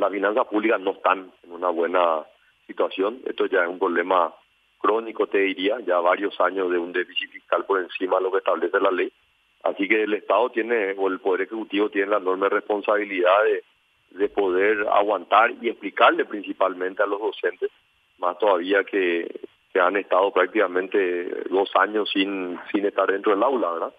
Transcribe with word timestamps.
las 0.00 0.10
finanzas 0.10 0.46
públicas 0.46 0.80
no 0.80 0.92
están 0.92 1.30
en 1.44 1.52
una 1.52 1.68
buena 1.68 2.24
situación. 2.66 3.20
Esto 3.26 3.46
ya 3.46 3.62
es 3.62 3.68
un 3.68 3.78
problema 3.78 4.34
crónico, 4.78 5.26
te 5.26 5.38
diría, 5.38 5.78
ya 5.80 6.00
varios 6.00 6.40
años 6.40 6.70
de 6.70 6.78
un 6.78 6.92
déficit 6.92 7.30
fiscal 7.30 7.64
por 7.66 7.80
encima 7.80 8.16
de 8.16 8.22
lo 8.22 8.32
que 8.32 8.38
establece 8.38 8.80
la 8.80 8.90
ley. 8.90 9.12
Así 9.62 9.86
que 9.86 10.04
el 10.04 10.14
Estado 10.14 10.50
tiene, 10.50 10.94
o 10.96 11.08
el 11.08 11.20
Poder 11.20 11.42
Ejecutivo 11.42 11.90
tiene 11.90 12.10
la 12.10 12.16
enorme 12.16 12.48
responsabilidad 12.48 13.44
de, 13.44 14.18
de 14.18 14.28
poder 14.30 14.86
aguantar 14.90 15.52
y 15.60 15.68
explicarle 15.68 16.24
principalmente 16.24 17.02
a 17.02 17.06
los 17.06 17.20
docentes, 17.20 17.70
más 18.18 18.38
todavía 18.38 18.84
que, 18.84 19.40
que 19.72 19.80
han 19.80 19.96
estado 19.96 20.32
prácticamente 20.32 21.44
dos 21.50 21.70
años 21.76 22.10
sin, 22.10 22.58
sin 22.72 22.86
estar 22.86 23.10
dentro 23.10 23.32
del 23.32 23.42
aula, 23.42 23.70
¿verdad? 23.72 23.94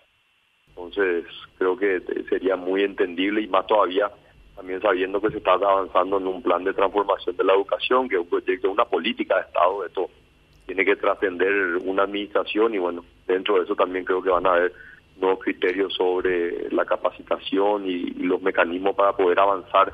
Entonces, 0.69 1.25
creo 1.57 1.77
que 1.77 2.01
sería 2.29 2.55
muy 2.55 2.83
entendible 2.83 3.41
y 3.41 3.47
más 3.47 3.67
todavía 3.67 4.09
también 4.61 4.79
sabiendo 4.79 5.19
que 5.19 5.31
se 5.31 5.37
está 5.37 5.53
avanzando 5.53 6.19
en 6.19 6.27
un 6.27 6.43
plan 6.43 6.63
de 6.63 6.71
transformación 6.71 7.35
de 7.35 7.43
la 7.43 7.53
educación, 7.53 8.07
que 8.07 8.13
es 8.13 8.21
un 8.21 8.27
proyecto, 8.27 8.69
una 8.69 8.85
política 8.85 9.37
de 9.37 9.41
Estado, 9.41 9.83
esto 9.83 10.09
tiene 10.67 10.85
que 10.85 10.95
trascender 10.97 11.77
una 11.83 12.03
administración 12.03 12.75
y 12.75 12.77
bueno, 12.77 13.03
dentro 13.25 13.55
de 13.55 13.63
eso 13.63 13.75
también 13.75 14.05
creo 14.05 14.21
que 14.21 14.29
van 14.29 14.45
a 14.45 14.53
haber 14.53 14.71
nuevos 15.19 15.39
criterios 15.39 15.95
sobre 15.95 16.69
la 16.69 16.85
capacitación 16.85 17.89
y, 17.89 18.11
los 18.21 18.39
mecanismos 18.43 18.95
para 18.95 19.13
poder 19.13 19.39
avanzar 19.39 19.93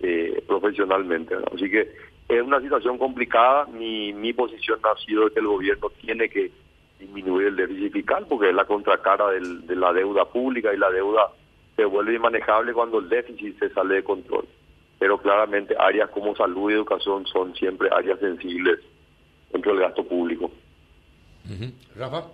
eh, 0.00 0.42
profesionalmente. 0.48 1.36
Así 1.54 1.70
que 1.70 1.92
es 2.28 2.42
una 2.42 2.60
situación 2.60 2.98
complicada, 2.98 3.66
mi, 3.66 4.12
mi 4.12 4.32
posición 4.32 4.80
ha 4.82 4.98
sido 5.06 5.30
que 5.30 5.38
el 5.38 5.46
gobierno 5.46 5.90
tiene 6.00 6.28
que 6.28 6.50
disminuir 6.98 7.46
el 7.46 7.56
déficit 7.56 7.92
fiscal 7.92 8.26
porque 8.28 8.48
es 8.48 8.54
la 8.56 8.64
contracara 8.64 9.30
del, 9.30 9.64
de 9.64 9.76
la 9.76 9.92
deuda 9.92 10.24
pública 10.24 10.74
y 10.74 10.76
la 10.76 10.90
deuda 10.90 11.30
se 11.76 11.84
vuelve 11.84 12.14
inmanejable 12.14 12.72
cuando 12.72 12.98
el 12.98 13.08
déficit 13.08 13.58
se 13.58 13.70
sale 13.70 13.96
de 13.96 14.04
control. 14.04 14.46
Pero 14.98 15.18
claramente 15.18 15.74
áreas 15.78 16.10
como 16.10 16.36
salud 16.36 16.70
y 16.70 16.74
educación 16.74 17.26
son 17.26 17.54
siempre 17.54 17.88
áreas 17.90 18.20
sensibles 18.20 18.78
dentro 19.52 19.72
del 19.72 19.82
gasto 19.82 20.04
público. 20.04 20.50
Rafa. 21.96 22.24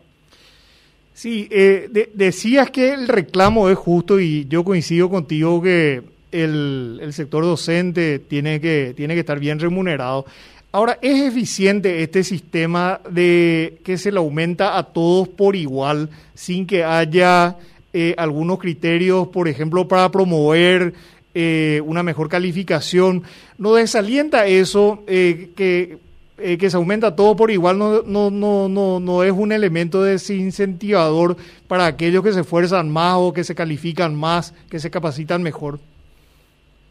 Sí, 1.14 1.48
eh, 1.50 1.89
decías 2.14 2.70
que 2.70 2.92
el 2.92 3.08
reclamo 3.08 3.69
es 3.69 3.77
justo 3.77 4.20
y 4.20 4.47
yo 4.48 4.62
coincido 4.62 5.08
contigo 5.08 5.61
que 5.61 6.02
el, 6.30 7.00
el 7.02 7.12
sector 7.12 7.42
docente 7.42 8.19
tiene 8.19 8.61
que, 8.61 8.92
tiene 8.95 9.14
que 9.14 9.20
estar 9.20 9.41
bien 9.41 9.58
remunerado. 9.58 10.27
Ahora, 10.70 10.98
¿es 11.00 11.20
eficiente 11.23 12.02
este 12.02 12.23
sistema 12.23 13.00
de 13.08 13.78
que 13.83 13.97
se 13.97 14.12
le 14.12 14.19
aumenta 14.19 14.77
a 14.77 14.84
todos 14.84 15.27
por 15.27 15.56
igual 15.56 16.11
sin 16.34 16.67
que 16.67 16.84
haya 16.84 17.56
eh, 17.92 18.14
algunos 18.17 18.58
criterios, 18.58 19.28
por 19.28 19.48
ejemplo, 19.48 19.89
para 19.89 20.11
promover 20.11 20.94
eh, 21.34 21.83
una 21.84 22.03
mejor 22.03 22.28
calificación? 22.28 23.22
¿No 23.56 23.75
desalienta 23.75 24.47
eso 24.47 25.03
eh, 25.06 25.50
que, 25.56 25.98
que 26.36 26.70
se 26.70 26.77
aumenta 26.77 27.17
todo 27.17 27.36
por 27.36 27.50
igual? 27.50 27.78
No, 27.78 28.03
no, 28.03 28.30
no, 28.30 28.69
no, 28.69 29.00
no 29.00 29.22
es 29.22 29.33
un 29.33 29.53
elemento 29.53 30.03
desincentivador 30.03 31.36
para 31.67 31.86
aquellos 31.86 32.22
que 32.22 32.33
se 32.33 32.41
esfuerzan 32.41 32.91
más 32.91 33.17
o 33.19 33.33
que 33.33 33.45
se 33.45 33.55
califican 33.55 34.14
más, 34.14 34.52
que 34.70 34.78
se 34.78 34.91
capacitan 34.91 35.42
mejor. 35.42 35.78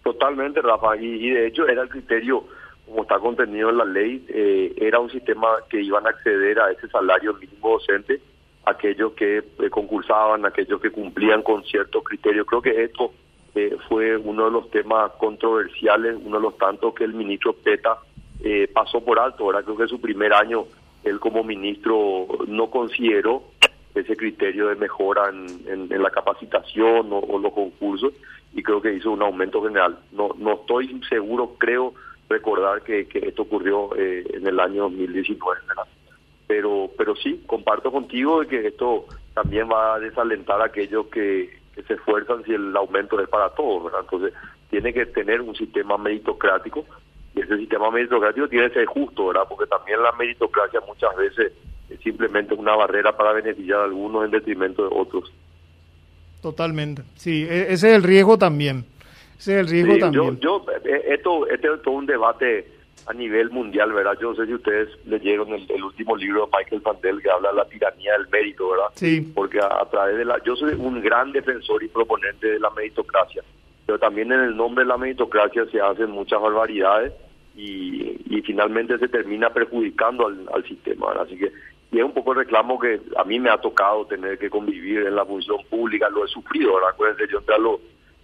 Totalmente, 0.03 0.61
Rafa, 0.61 0.95
y, 0.97 1.05
y 1.05 1.29
de 1.31 1.47
hecho 1.47 1.67
era 1.67 1.81
el 1.81 1.89
criterio 1.89 2.45
como 2.87 3.01
está 3.01 3.19
contenido 3.19 3.69
en 3.69 3.77
la 3.77 3.85
ley, 3.85 4.25
eh, 4.29 4.73
era 4.77 4.99
un 4.99 5.11
sistema 5.11 5.47
que 5.69 5.81
iban 5.81 6.07
a 6.07 6.09
acceder 6.09 6.59
a 6.59 6.71
ese 6.71 6.87
salario 6.87 7.33
mínimo 7.33 7.71
docente 7.71 8.21
aquellos 8.69 9.13
que 9.13 9.37
eh, 9.37 9.69
concursaban, 9.69 10.45
aquellos 10.45 10.81
que 10.81 10.91
cumplían 10.91 11.41
con 11.41 11.63
ciertos 11.63 12.03
criterios. 12.03 12.45
Creo 12.47 12.61
que 12.61 12.83
esto 12.83 13.13
eh, 13.55 13.75
fue 13.87 14.17
uno 14.17 14.45
de 14.45 14.51
los 14.51 14.69
temas 14.71 15.11
controversiales, 15.13 16.17
uno 16.23 16.37
de 16.37 16.43
los 16.43 16.57
tantos 16.57 16.93
que 16.93 17.03
el 17.03 17.13
ministro 17.13 17.53
Peta 17.53 17.97
pasó 18.73 19.01
por 19.03 19.19
alto. 19.19 19.43
Ahora 19.43 19.63
creo 19.63 19.75
que 19.75 19.87
su 19.87 19.99
primer 19.99 20.31
año 20.31 20.65
él 21.03 21.19
como 21.19 21.43
ministro 21.43 22.27
no 22.47 22.69
consideró 22.69 23.43
ese 23.95 24.15
criterio 24.15 24.67
de 24.67 24.75
mejora 24.75 25.29
en, 25.29 25.89
la 25.89 26.09
capacitación 26.11 27.11
o, 27.11 27.19
o, 27.19 27.39
los 27.39 27.53
concursos 27.53 28.13
y 28.53 28.61
creo 28.61 28.81
que 28.81 28.93
hizo 28.93 29.11
un 29.11 29.21
aumento 29.21 29.61
general. 29.63 29.97
No, 30.11 30.29
no 30.37 30.53
estoy 30.53 31.01
seguro, 31.09 31.55
creo 31.57 31.93
recordar 32.29 32.81
que, 32.81 33.07
que 33.07 33.19
esto 33.19 33.43
ocurrió 33.43 33.95
eh, 33.95 34.23
en 34.33 34.45
el 34.47 34.59
año 34.59 34.83
2019, 34.83 35.61
¿verdad? 35.67 35.87
Pero, 36.47 36.89
pero 36.97 37.15
sí, 37.15 37.43
comparto 37.45 37.91
contigo 37.91 38.39
de 38.39 38.47
que 38.47 38.67
esto 38.67 39.05
también 39.33 39.69
va 39.69 39.95
a 39.95 39.99
desalentar 39.99 40.61
a 40.61 40.65
aquellos 40.65 41.07
que, 41.07 41.59
que 41.75 41.83
se 41.83 41.93
esfuerzan 41.95 42.43
si 42.45 42.53
el 42.53 42.75
aumento 42.75 43.19
es 43.19 43.27
para 43.27 43.49
todos, 43.49 43.83
¿verdad? 43.83 44.01
Entonces, 44.01 44.33
tiene 44.69 44.93
que 44.93 45.05
tener 45.07 45.41
un 45.41 45.55
sistema 45.55 45.97
meritocrático 45.97 46.85
y 47.35 47.41
ese 47.41 47.57
sistema 47.57 47.91
meritocrático 47.91 48.47
tiene 48.47 48.67
que 48.69 48.75
ser 48.75 48.85
justo, 48.85 49.27
¿verdad? 49.27 49.43
Porque 49.47 49.67
también 49.67 50.01
la 50.01 50.11
meritocracia 50.13 50.81
muchas 50.87 51.15
veces 51.15 51.53
es 51.89 51.99
simplemente 52.01 52.53
una 52.53 52.75
barrera 52.75 53.15
para 53.15 53.33
beneficiar 53.33 53.81
a 53.81 53.83
algunos 53.85 54.25
en 54.25 54.31
detrimento 54.31 54.87
de 54.87 54.95
otros. 54.95 55.31
Totalmente, 56.41 57.03
sí, 57.15 57.45
e-, 57.49 57.73
ese 57.73 57.89
es 57.89 57.95
el 57.95 58.03
riesgo 58.03 58.37
también. 58.37 58.85
Ese 59.37 59.53
es 59.53 59.59
el 59.59 59.67
riesgo 59.67 59.97
también. 59.99 60.39
Yo, 60.39 60.65
eh, 60.83 61.05
esto, 61.09 61.47
este 61.47 61.71
es 61.71 61.81
todo 61.83 61.93
un 61.93 62.07
debate 62.07 62.67
a 63.07 63.13
nivel 63.13 63.49
mundial, 63.49 63.93
¿verdad? 63.93 64.17
Yo 64.19 64.29
no 64.29 64.35
sé 64.35 64.45
si 64.45 64.53
ustedes 64.53 64.89
leyeron 65.05 65.53
el, 65.53 65.65
el 65.69 65.83
último 65.83 66.15
libro 66.15 66.45
de 66.45 66.57
Michael 66.57 66.81
Fandel 66.81 67.21
que 67.21 67.29
habla 67.29 67.51
de 67.51 67.55
la 67.55 67.65
tiranía 67.65 68.13
del 68.13 68.27
mérito, 68.29 68.69
¿verdad? 68.69 68.87
Sí. 68.95 69.31
Porque 69.33 69.59
a, 69.59 69.85
través 69.89 70.17
de 70.17 70.25
la... 70.25 70.41
Yo 70.43 70.55
soy 70.55 70.73
un 70.73 71.01
gran 71.01 71.31
defensor 71.31 71.83
y 71.83 71.87
proponente 71.87 72.47
de 72.47 72.59
la 72.59 72.69
meritocracia, 72.71 73.43
pero 73.85 73.97
también 73.97 74.31
en 74.31 74.41
el 74.41 74.57
nombre 74.57 74.83
de 74.83 74.89
la 74.89 74.97
meritocracia 74.97 75.65
se 75.71 75.79
hacen 75.79 76.11
muchas 76.11 76.41
barbaridades 76.41 77.13
y, 77.55 78.19
y 78.29 78.41
finalmente 78.41 78.97
se 78.97 79.07
termina 79.07 79.49
perjudicando 79.49 80.27
al, 80.27 80.45
al 80.53 80.63
sistema, 80.65 81.07
¿verdad? 81.07 81.23
Así 81.25 81.37
que 81.37 81.51
y 81.91 81.99
es 81.99 82.03
un 82.03 82.11
poco 82.11 82.33
el 82.33 82.39
reclamo 82.39 82.77
que 82.77 82.99
a 83.15 83.23
mí 83.23 83.39
me 83.39 83.49
ha 83.49 83.57
tocado 83.57 84.05
tener 84.05 84.37
que 84.37 84.49
convivir 84.49 85.03
en 85.03 85.15
la 85.15 85.25
función 85.25 85.57
pública, 85.69 86.09
lo 86.09 86.25
he 86.25 86.27
sufrido, 86.27 86.75
¿verdad? 86.75 86.89
Acuérdense, 86.89 87.31
yo 87.31 87.39
entré 87.39 87.55
a 87.55 87.59
los 87.59 87.79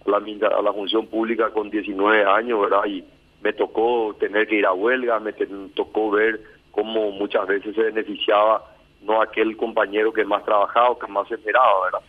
a 0.06 0.62
la, 0.62 0.72
función 0.72 1.06
pública 1.06 1.48
con 1.50 1.70
19 1.70 2.24
años, 2.24 2.60
¿verdad? 2.60 2.84
Y 2.86 3.02
me 3.44 3.52
tocó 3.52 4.16
tener 4.18 4.48
que 4.48 4.56
ir 4.56 4.64
a 4.64 4.72
huelga, 4.72 5.20
me 5.20 5.34
tocó 5.74 6.10
ver 6.10 6.40
cómo 6.70 7.10
muchas 7.10 7.46
veces 7.46 7.74
se 7.74 7.82
beneficiaba 7.82 8.64
no 9.02 9.20
aquel 9.20 9.54
compañero 9.58 10.14
que 10.14 10.24
más 10.24 10.42
trabajaba, 10.46 10.98
que 10.98 11.06
más 11.08 11.30
esperaba, 11.30 11.84
¿verdad? 11.84 12.00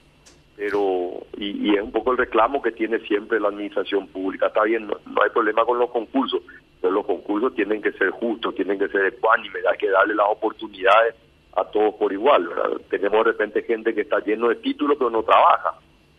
Pero, 0.56 1.25
y, 1.35 1.75
es 1.75 1.81
un 1.81 1.91
poco 1.91 2.13
el 2.13 2.19
reclamo 2.19 2.62
que 2.62 2.72
tiene 2.72 3.00
siempre 3.00 3.41
la 3.41 3.50
administración 3.50 4.07
pública. 4.07 4.47
Está 4.47 4.63
bien, 4.63 4.88
no, 4.88 4.95
hay 5.22 5.29
problema 5.31 5.66
con 5.66 5.78
los 5.78 5.91
concursos, 5.91 6.41
pero 6.79 6.94
los 6.94 7.06
concursos 7.06 7.53
tienen 7.53 7.81
que 7.81 7.91
ser 7.91 8.12
justos, 8.12 8.56
tienen 8.56 8.79
que 8.79 8.88
ser 8.88 9.06
ecuánimes, 9.06 9.66
hay 9.66 9.78
que 9.78 9.90
darle 9.90 10.16
las 10.16 10.28
oportunidades 10.29 11.16
a 11.57 11.66
todos 11.66 11.95
por 11.95 12.13
igual, 12.13 12.47
¿verdad? 12.47 12.79
Tenemos 12.90 13.25
de 13.25 13.31
repente 13.34 13.63
gente 13.63 13.94
que 13.94 14.01
está 14.01 14.19
lleno 14.19 14.47
de 14.47 14.56
títulos 14.56 14.95
pero 14.97 15.09
no 15.09 15.24
trabaja. 15.24 15.74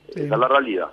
Esa 0.09 0.21
es 0.21 0.29
la 0.29 0.49
realidad 0.49 0.91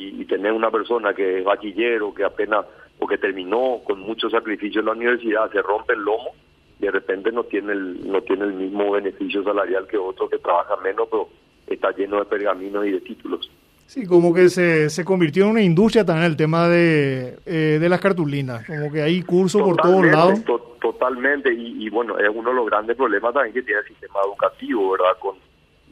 y, 0.00 0.24
tener 0.24 0.52
una 0.52 0.70
persona 0.70 1.12
que 1.12 1.38
es 1.38 1.44
bachillero, 1.44 2.14
que 2.14 2.24
apenas 2.24 2.64
o 3.00 3.06
que 3.06 3.18
terminó 3.18 3.80
con 3.84 4.00
mucho 4.00 4.30
sacrificio 4.30 4.80
en 4.80 4.86
la 4.86 4.92
universidad, 4.92 5.50
se 5.50 5.62
rompe 5.62 5.94
el 5.94 6.00
lomo 6.00 6.30
y 6.78 6.84
de 6.84 6.90
repente 6.90 7.32
no 7.32 7.44
tiene 7.44 7.72
el, 7.72 8.10
no 8.10 8.20
tiene 8.22 8.44
el 8.44 8.52
mismo 8.52 8.92
beneficio 8.92 9.42
salarial 9.42 9.86
que 9.86 9.96
otro 9.96 10.28
que 10.28 10.38
trabaja 10.38 10.76
menos, 10.76 11.08
pero 11.10 11.28
está 11.66 11.90
lleno 11.92 12.18
de 12.18 12.26
pergaminos 12.26 12.86
y 12.86 12.92
de 12.92 13.00
títulos. 13.00 13.50
Sí, 13.86 14.06
como 14.06 14.32
que 14.32 14.48
se, 14.48 14.88
se 14.88 15.04
convirtió 15.04 15.44
en 15.44 15.50
una 15.50 15.62
industria 15.62 16.04
también 16.04 16.26
el 16.30 16.36
tema 16.36 16.68
de, 16.68 17.38
eh, 17.44 17.78
de 17.80 17.88
las 17.88 18.00
cartulinas, 18.00 18.64
como 18.64 18.92
que 18.92 19.02
hay 19.02 19.22
cursos 19.22 19.62
por 19.62 19.76
todos 19.78 20.06
lados. 20.06 20.40
totalmente, 20.80 21.52
y, 21.52 21.86
y, 21.86 21.90
bueno, 21.90 22.16
es 22.18 22.28
uno 22.32 22.50
de 22.50 22.56
los 22.56 22.66
grandes 22.66 22.96
problemas 22.96 23.34
también 23.34 23.52
que 23.52 23.62
tiene 23.62 23.80
el 23.80 23.88
sistema 23.88 24.20
educativo, 24.24 24.92
¿verdad? 24.92 25.18
Con 25.18 25.36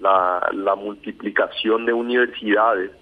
la, 0.00 0.48
la 0.52 0.76
multiplicación 0.76 1.86
de 1.86 1.92
universidades 1.92 2.92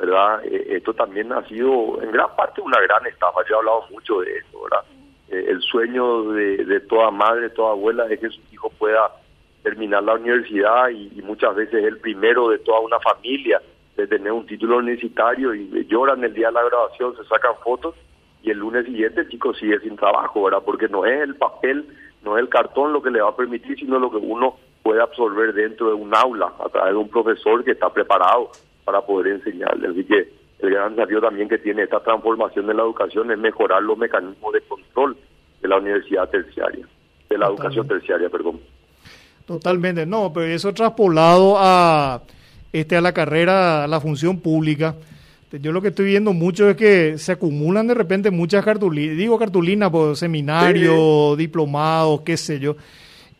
¿verdad? 0.00 0.42
Eh, 0.44 0.76
esto 0.76 0.94
también 0.94 1.30
ha 1.32 1.46
sido 1.46 2.02
en 2.02 2.10
gran 2.10 2.34
parte 2.34 2.62
una 2.62 2.80
gran 2.80 3.06
estafa, 3.06 3.40
yo 3.48 3.54
he 3.54 3.58
hablado 3.58 3.84
mucho 3.90 4.20
de 4.20 4.38
eso, 4.38 4.62
¿verdad? 4.62 4.84
Eh, 5.28 5.46
el 5.48 5.60
sueño 5.60 6.32
de, 6.32 6.80
toda 6.80 7.10
madre, 7.10 7.50
toda 7.50 7.72
abuela 7.72 8.06
es 8.06 8.18
que 8.18 8.30
su 8.30 8.40
hijo 8.50 8.70
pueda 8.70 9.12
terminar 9.62 10.02
la 10.02 10.14
universidad 10.14 10.88
y, 10.88 11.20
muchas 11.22 11.54
veces 11.54 11.74
es 11.74 11.84
el 11.84 11.98
primero 11.98 12.48
de 12.48 12.58
toda 12.60 12.80
una 12.80 12.98
familia 12.98 13.60
de 13.94 14.06
tener 14.06 14.32
un 14.32 14.46
título 14.46 14.78
universitario 14.78 15.54
y 15.54 15.86
lloran 15.86 16.24
el 16.24 16.32
día 16.32 16.48
de 16.48 16.54
la 16.54 16.64
graduación, 16.64 17.14
se 17.16 17.24
sacan 17.24 17.52
fotos 17.62 17.94
y 18.42 18.50
el 18.50 18.58
lunes 18.58 18.86
siguiente 18.86 19.20
el 19.20 19.28
chico 19.28 19.52
sigue 19.52 19.78
sin 19.80 19.96
trabajo, 19.96 20.42
¿verdad? 20.42 20.62
Porque 20.64 20.88
no 20.88 21.04
es 21.04 21.20
el 21.20 21.36
papel, 21.36 21.86
no 22.24 22.38
es 22.38 22.42
el 22.42 22.48
cartón 22.48 22.94
lo 22.94 23.02
que 23.02 23.10
le 23.10 23.20
va 23.20 23.28
a 23.28 23.36
permitir, 23.36 23.78
sino 23.78 23.98
lo 23.98 24.10
que 24.10 24.16
uno 24.16 24.56
puede 24.82 25.02
absorber 25.02 25.52
dentro 25.52 25.88
de 25.88 25.94
un 25.94 26.14
aula 26.14 26.50
a 26.58 26.70
través 26.70 26.92
de 26.92 26.98
un 26.98 27.10
profesor 27.10 27.62
que 27.62 27.72
está 27.72 27.92
preparado 27.92 28.50
para 28.84 29.00
poder 29.02 29.34
enseñarle. 29.34 29.88
Así 29.88 30.04
que 30.04 30.28
el 30.60 30.70
gran 30.70 30.94
desafío 30.94 31.20
también 31.20 31.48
que 31.48 31.58
tiene 31.58 31.82
esta 31.82 32.00
transformación 32.00 32.66
de 32.66 32.74
la 32.74 32.82
educación 32.82 33.30
es 33.30 33.38
mejorar 33.38 33.82
los 33.82 33.96
mecanismos 33.96 34.52
de 34.52 34.60
control 34.62 35.16
de 35.62 35.68
la 35.68 35.78
universidad 35.78 36.28
terciaria, 36.28 36.86
de 37.28 37.38
la 37.38 37.46
educación 37.46 37.86
terciaria, 37.86 38.28
perdón. 38.28 38.60
Totalmente, 39.46 40.06
no, 40.06 40.32
pero 40.32 40.46
eso 40.46 40.72
traspolado 40.72 41.56
a 41.58 42.22
este 42.72 42.96
a 42.96 43.00
la 43.00 43.12
carrera, 43.12 43.84
a 43.84 43.88
la 43.88 44.00
función 44.00 44.38
pública, 44.38 44.94
Yo 45.50 45.72
lo 45.72 45.82
que 45.82 45.88
estoy 45.88 46.06
viendo 46.06 46.32
mucho 46.32 46.70
es 46.70 46.76
que 46.76 47.18
se 47.18 47.32
acumulan 47.32 47.88
de 47.88 47.94
repente 47.94 48.30
muchas 48.30 48.64
cartulinas, 48.64 49.16
digo 49.16 49.36
cartulinas 49.36 49.90
por 49.90 50.16
seminario, 50.16 51.34
diplomados, 51.34 52.20
qué 52.20 52.36
sé 52.36 52.60
yo. 52.60 52.76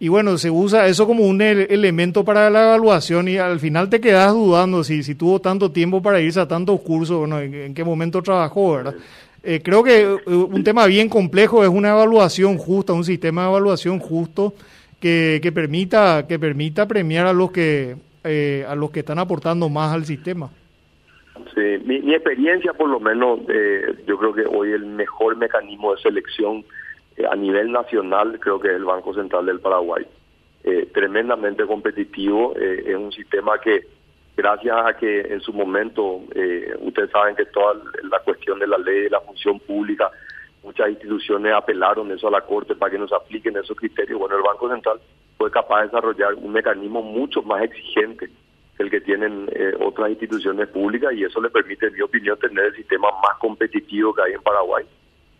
Y 0.00 0.08
bueno, 0.08 0.38
se 0.38 0.50
usa 0.50 0.88
eso 0.88 1.06
como 1.06 1.24
un 1.24 1.40
elemento 1.42 2.24
para 2.24 2.50
la 2.50 2.68
evaluación 2.68 3.28
y 3.28 3.36
al 3.36 3.60
final 3.60 3.88
te 3.88 4.00
quedas 4.00 4.32
dudando 4.32 4.82
si, 4.82 5.02
si 5.02 5.14
tuvo 5.14 5.40
tanto 5.40 5.70
tiempo 5.70 6.02
para 6.02 6.20
irse 6.20 6.40
a 6.40 6.48
tantos 6.48 6.80
cursos, 6.80 7.18
bueno, 7.18 7.38
en, 7.38 7.74
qué 7.74 7.84
momento 7.84 8.22
trabajó, 8.22 8.76
¿verdad? 8.76 8.94
Eh, 9.42 9.60
creo 9.62 9.84
que 9.84 10.00
eh, 10.00 10.18
un 10.26 10.64
tema 10.64 10.86
bien 10.86 11.08
complejo 11.08 11.62
es 11.62 11.68
una 11.68 11.90
evaluación 11.90 12.56
justa, 12.56 12.94
un 12.94 13.04
sistema 13.04 13.42
de 13.42 13.48
evaluación 13.50 13.98
justo 13.98 14.54
que, 14.98 15.38
que 15.42 15.52
permita 15.52 16.26
que 16.26 16.38
permita 16.38 16.88
premiar 16.88 17.26
a 17.26 17.32
los 17.32 17.50
que 17.52 17.96
eh, 18.22 18.66
a 18.68 18.74
los 18.74 18.90
que 18.90 19.00
están 19.00 19.18
aportando 19.18 19.70
más 19.70 19.94
al 19.94 20.04
sistema. 20.04 20.50
Sí, 21.54 21.78
mi, 21.86 22.14
experiencia 22.14 22.74
por 22.74 22.90
lo 22.90 23.00
menos, 23.00 23.40
eh, 23.48 23.94
yo 24.06 24.18
creo 24.18 24.34
que 24.34 24.44
hoy 24.44 24.72
el 24.72 24.84
mejor 24.84 25.36
mecanismo 25.36 25.94
de 25.94 26.02
selección 26.02 26.62
eh, 27.20 27.26
a 27.30 27.36
nivel 27.36 27.72
nacional 27.72 28.38
creo 28.40 28.60
que 28.60 28.68
es 28.68 28.74
el 28.74 28.84
Banco 28.84 29.14
Central 29.14 29.46
del 29.46 29.60
Paraguay. 29.60 30.06
Eh, 30.62 30.90
tremendamente 30.92 31.66
competitivo, 31.66 32.54
es 32.54 32.94
un 32.94 33.12
sistema 33.12 33.58
que 33.58 33.86
gracias 34.36 34.76
a 34.84 34.94
que 34.94 35.20
en 35.20 35.40
su 35.40 35.52
momento, 35.52 36.22
ustedes 36.80 37.10
saben 37.10 37.34
que 37.34 37.46
toda 37.46 37.74
la 38.02 38.18
cuestión 38.20 38.58
de 38.58 38.66
la 38.66 38.76
ley 38.78 39.02
de 39.02 39.10
la 39.10 39.20
función 39.20 39.58
pública, 39.60 40.10
muchas 40.62 40.90
instituciones 40.90 41.52
apelaron 41.52 42.10
eso 42.12 42.28
a 42.28 42.30
la 42.30 42.42
Corte 42.42 42.74
para 42.74 42.92
que 42.92 42.98
nos 42.98 43.12
apliquen 43.12 43.56
esos 43.56 43.76
criterios. 43.76 44.18
Bueno, 44.18 44.36
el 44.36 44.42
Banco 44.42 44.68
Central 44.68 45.00
fue 45.38 45.50
capaz 45.50 45.80
de 45.80 45.86
desarrollar 45.86 46.34
un 46.34 46.52
mecanismo 46.52 47.02
mucho 47.02 47.42
más 47.42 47.62
exigente 47.62 48.28
que 48.76 48.82
el 48.82 48.90
que 48.90 49.00
tienen 49.00 49.48
eh, 49.52 49.72
otras 49.80 50.10
instituciones 50.10 50.68
públicas 50.68 51.12
y 51.14 51.24
eso 51.24 51.40
le 51.40 51.50
permite, 51.50 51.86
en 51.86 51.94
mi 51.94 52.02
opinión, 52.02 52.38
tener 52.38 52.66
el 52.66 52.76
sistema 52.76 53.08
más 53.22 53.38
competitivo 53.38 54.14
que 54.14 54.22
hay 54.22 54.32
en 54.34 54.42
Paraguay. 54.42 54.84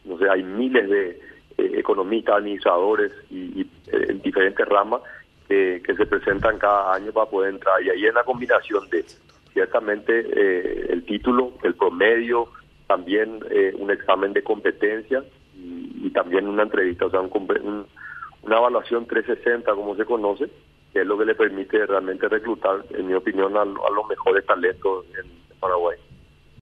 No 0.05 0.19
sé, 0.19 0.29
hay 0.29 0.43
miles 0.43 0.89
de 0.89 1.21
eh, 1.61 1.79
economistas, 1.79 2.37
administradores 2.37 3.13
y, 3.31 3.61
eh, 3.61 4.07
en 4.09 4.23
diferentes 4.23 4.67
ramas 4.67 5.03
que 5.49 5.83
se 5.97 6.07
presentan 6.07 6.61
cada 6.61 6.95
año 6.95 7.11
para 7.11 7.29
poder 7.29 7.53
entrar. 7.53 7.83
Y 7.83 7.91
ahí 7.91 8.07
en 8.07 8.15
la 8.15 8.23
combinación 8.23 8.89
de 8.89 9.05
ciertamente 9.53 10.93
el 10.93 11.05
título, 11.05 11.55
el 11.65 11.75
promedio, 11.75 12.47
también 12.87 13.41
un 13.75 13.91
examen 13.91 14.33
de 14.33 14.45
competencia 14.45 15.25
y, 15.57 16.09
también 16.11 16.47
una 16.47 16.63
entrevista, 16.63 17.07
o 17.07 17.11
sea, 17.11 17.21
un 17.21 17.87
una 18.43 18.57
evaluación 18.57 19.07
360, 19.07 19.75
como 19.75 19.97
se 19.97 20.05
conoce, 20.05 20.49
que 20.93 21.01
es 21.01 21.07
lo 21.07 21.19
que 21.19 21.25
le 21.25 21.35
permite 21.35 21.85
realmente 21.87 22.29
reclutar, 22.29 22.85
en 22.91 23.07
mi 23.07 23.15
opinión, 23.15 23.57
a, 23.57 23.65
los 23.65 24.09
mejores 24.09 24.45
talentos 24.47 25.05
en 25.19 25.59
Paraguay. 25.59 25.97